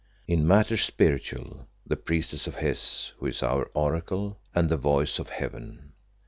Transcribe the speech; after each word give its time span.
"In 0.27 0.47
matters 0.47 0.81
spiritual, 0.83 1.67
the 1.85 1.95
priestess 1.95 2.47
of 2.47 2.55
Hes, 2.55 3.11
who 3.19 3.27
is 3.27 3.43
our 3.43 3.69
Oracle 3.75 4.39
and 4.55 4.67
the 4.67 4.75
voice 4.75 5.19
of 5.19 5.29
Heaven. 5.29 5.93